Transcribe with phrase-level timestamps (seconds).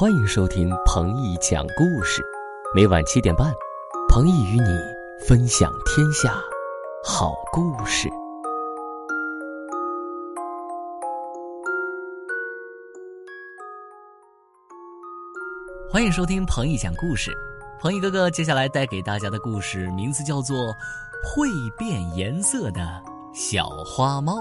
[0.00, 2.22] 欢迎收听彭毅讲故事，
[2.72, 3.52] 每晚七点半，
[4.08, 4.68] 彭毅与你
[5.26, 6.40] 分享天下
[7.04, 8.08] 好故事。
[15.90, 17.36] 欢迎收听彭毅讲故事，
[17.80, 20.56] 彭毅哥哥接下来带给大家的故事名字叫做
[21.24, 23.02] 《会变颜色的
[23.34, 24.34] 小花猫》。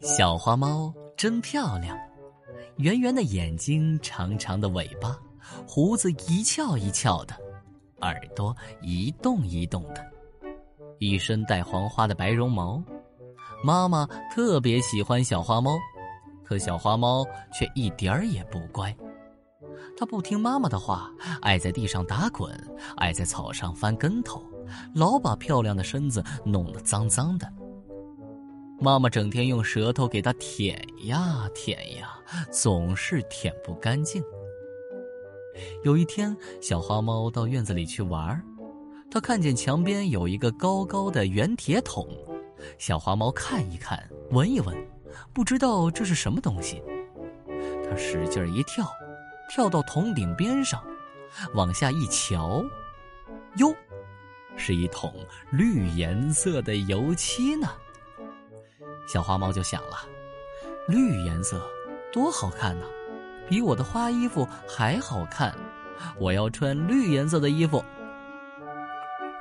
[0.00, 1.94] 小花猫真漂亮，
[2.76, 5.14] 圆圆的眼睛，长长的尾巴，
[5.68, 7.34] 胡子一翘一翘的，
[8.00, 10.02] 耳朵一动一动的，
[10.98, 12.82] 一身带黄花的白绒毛。
[13.62, 15.78] 妈妈特别喜欢小花猫，
[16.42, 18.96] 可小花猫却一点儿也不乖。
[19.98, 21.10] 它不听妈妈的话，
[21.42, 22.58] 爱在地上打滚，
[22.96, 24.42] 爱在草上翻跟头，
[24.94, 27.46] 老把漂亮的身子弄得脏脏的。
[28.82, 32.18] 妈妈整天用舌头给它舔呀舔呀，
[32.50, 34.22] 总是舔不干净。
[35.84, 38.42] 有一天，小花猫到院子里去玩，
[39.10, 42.08] 它看见墙边有一个高高的圆铁桶，
[42.78, 44.74] 小花猫看一看，闻一闻，
[45.34, 46.82] 不知道这是什么东西。
[47.84, 48.90] 它使劲一跳，
[49.50, 50.82] 跳到桶顶边上，
[51.54, 52.64] 往下一瞧，
[53.56, 53.74] 哟，
[54.56, 55.12] 是一桶
[55.50, 57.68] 绿颜色的油漆呢。
[59.12, 60.06] 小花猫就想了，
[60.86, 61.60] 绿颜色
[62.12, 62.86] 多好看呢，
[63.48, 65.52] 比我的花衣服还好看。
[66.16, 67.84] 我要穿绿颜色的衣服。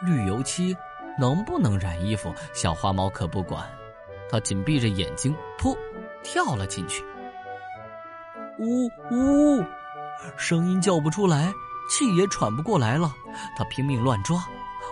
[0.00, 0.74] 绿油漆
[1.18, 2.34] 能不能染衣服？
[2.54, 3.62] 小花猫可不管，
[4.30, 5.76] 它紧闭着眼睛，噗，
[6.22, 7.04] 跳了进去。
[8.58, 9.62] 呜呜，
[10.38, 11.52] 声音叫不出来，
[11.90, 13.12] 气也喘不过来了。
[13.54, 14.42] 它拼命乱抓，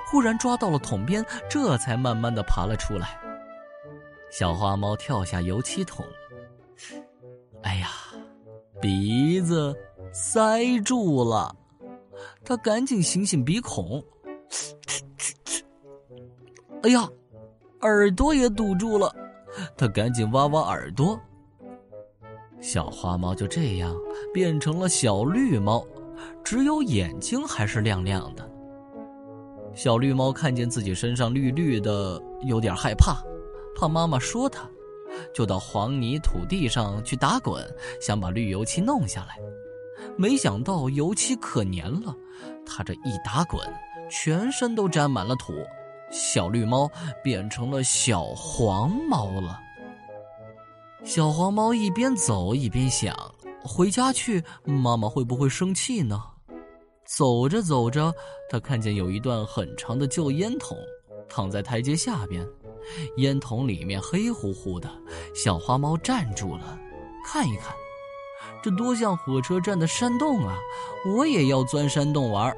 [0.07, 3.19] 忽然抓到了桶边，这才慢慢的爬了出来。
[4.39, 6.05] 小花猫跳下油漆桶，
[7.63, 7.89] 哎呀，
[8.83, 9.75] 鼻子
[10.13, 11.57] 塞住了，
[12.45, 14.05] 它赶紧醒醒鼻孔，
[16.83, 17.09] 哎呀，
[17.81, 19.11] 耳朵也堵住了，
[19.75, 21.19] 它赶紧挖挖耳朵。
[22.61, 23.97] 小花猫就这样
[24.35, 25.83] 变成了小绿猫，
[26.45, 28.47] 只有眼睛还是亮亮的。
[29.75, 33.17] 小绿猫看见自己身上绿绿的，有点害怕。
[33.77, 34.69] 怕妈妈说他，
[35.35, 37.63] 就到黄泥土地上去打滚，
[38.01, 39.39] 想把绿油漆弄下来。
[40.17, 42.15] 没想到油漆可粘了，
[42.65, 43.61] 他这一打滚，
[44.11, 45.53] 全身都沾满了土，
[46.11, 46.91] 小绿猫
[47.23, 49.61] 变成了小黄猫了。
[51.05, 53.15] 小黄猫一边走一边想：
[53.63, 56.23] 回家去，妈妈会不会生气呢？
[57.05, 58.13] 走着走着，
[58.51, 60.77] 他看见有一段很长的旧烟筒，
[61.29, 62.45] 躺在台阶下边。
[63.17, 64.91] 烟筒里面黑乎乎的，
[65.35, 66.79] 小花猫站住了，
[67.25, 67.75] 看一看，
[68.63, 70.59] 这多像火车站的山洞啊！
[71.07, 72.57] 我也要钻山洞玩。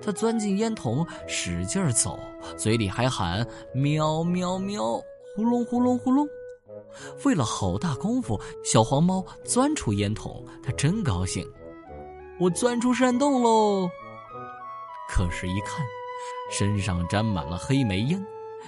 [0.00, 2.18] 它钻进烟筒，使劲儿走，
[2.56, 5.00] 嘴里还喊喵喵喵，
[5.34, 6.26] 呼隆呼隆呼隆。
[7.16, 11.44] 费了好大功夫，小黄猫钻出烟筒，它真高兴，
[12.38, 13.90] 我钻出山洞喽！
[15.08, 15.84] 可是，一看，
[16.50, 18.24] 身上沾满了黑煤烟。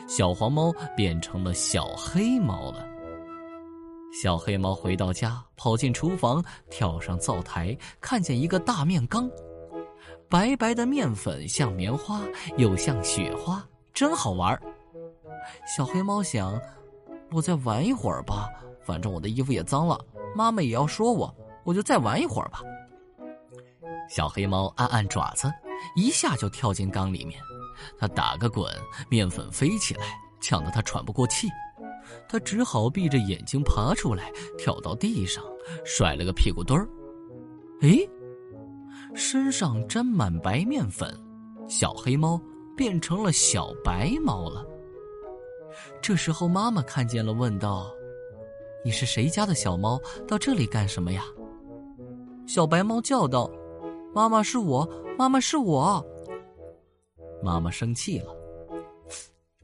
[0.08, 2.86] 小黄猫变成了小黑猫了。
[4.12, 9.30] 小黑猫回到家，跑进厨房，跳上灶台，看见一个大面缸，
[10.28, 12.20] 白白的面粉像棉花，
[12.56, 14.60] 又像雪花，真好玩。
[15.64, 16.60] 小黑猫想：
[17.30, 18.48] 我再玩一会儿吧，
[18.84, 19.98] 反正我的衣服也脏了，
[20.34, 21.32] 妈妈也要说我，
[21.62, 22.60] 我就再玩一会儿吧。
[24.08, 25.48] 小黑猫按按爪子，
[25.94, 27.40] 一下就跳进缸里面。
[27.98, 28.72] 他打个滚，
[29.08, 30.02] 面粉飞起来，
[30.41, 31.48] 呛得他喘不过气。
[32.28, 35.44] 他只好闭着眼睛爬出来，跳到地上，
[35.84, 36.88] 甩了个屁股墩儿。
[37.82, 37.98] 哎，
[39.15, 41.12] 身上沾满白面粉，
[41.68, 42.41] 小黑猫
[42.77, 44.66] 变成了小白猫了。
[46.03, 47.91] 这时候，妈妈看见了，问道
[48.84, 50.00] ：“你是谁家的小猫？
[50.27, 51.24] 到这里干什么呀？”
[52.47, 53.48] 小白猫叫道
[54.12, 56.04] ：“妈妈是我，妈妈是我。”
[57.42, 58.34] 妈妈生气了，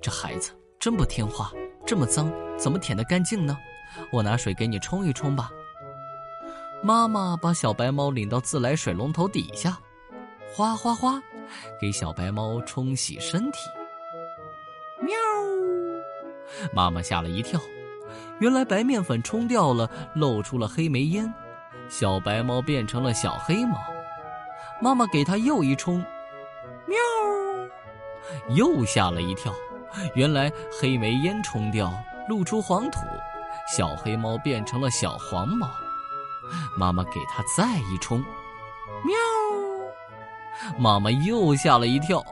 [0.00, 1.52] 这孩子真不听话，
[1.84, 3.56] 这么脏，怎么舔得干净呢？
[4.12, 5.50] 我拿水给你冲一冲吧。
[6.82, 9.78] 妈妈把小白猫领到自来水龙头底下，
[10.52, 11.20] 哗哗哗，
[11.80, 13.58] 给小白猫冲洗身体。
[15.00, 15.14] 喵！
[16.72, 17.60] 妈妈吓了一跳，
[18.38, 21.32] 原来白面粉冲掉了，露出了黑煤烟，
[21.88, 23.78] 小白猫变成了小黑猫。
[24.80, 26.04] 妈妈给它又一冲，
[28.50, 29.52] 又吓了一跳。
[30.14, 31.92] 原来黑煤烟冲掉，
[32.28, 33.00] 露出黄土，
[33.74, 35.68] 小黑猫变成了小黄猫。
[36.76, 38.18] 妈妈给它再一冲，
[39.04, 39.16] 喵！
[40.78, 42.24] 妈妈又吓了一跳。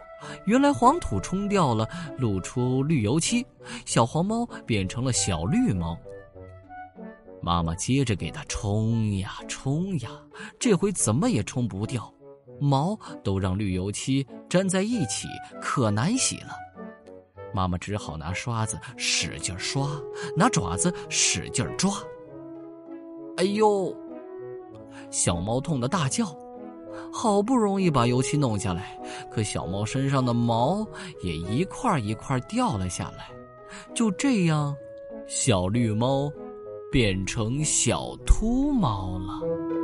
[0.46, 1.86] 原来黄土冲掉了，
[2.18, 3.46] 露出绿油漆，
[3.84, 5.98] 小黄猫变成了小绿猫。
[7.42, 10.10] 妈妈接着给它冲呀冲呀，
[10.58, 12.10] 这回怎么也冲不掉，
[12.60, 15.28] 毛都让绿油漆粘在一起，
[15.60, 16.50] 可难洗了。
[17.52, 19.88] 妈妈只好拿刷子使劲刷，
[20.36, 21.92] 拿爪子使劲抓。
[23.36, 23.94] 哎呦！
[25.10, 26.26] 小猫痛得大叫。
[27.12, 28.98] 好不容易把油漆弄下来，
[29.30, 30.86] 可小猫身上的毛
[31.22, 33.30] 也一块一块掉了下来。
[33.92, 34.74] 就这样，
[35.26, 36.30] 小绿猫
[36.92, 39.83] 变成小秃猫了。